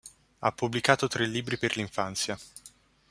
[0.39, 2.35] Ha pubblicato tre libri per l'infanzia.